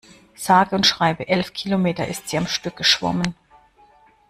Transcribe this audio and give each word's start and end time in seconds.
Sage 0.33 0.73
und 0.73 0.87
schreibe 0.87 1.27
elf 1.27 1.53
Kilometer 1.53 2.07
ist 2.07 2.27
sie 2.27 2.39
am 2.39 2.47
Stück 2.47 2.75
geschwommen. 2.75 3.35